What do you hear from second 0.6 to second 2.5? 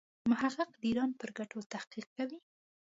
د ایران پر ګټو تحقیق کوي.